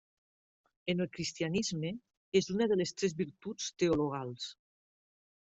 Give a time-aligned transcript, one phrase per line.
[0.93, 1.91] En el cristianisme,
[2.41, 4.51] és una de les tres virtuts teologals.